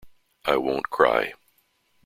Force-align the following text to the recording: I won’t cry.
I 0.45 0.57
won’t 0.57 0.89
cry. 0.89 1.35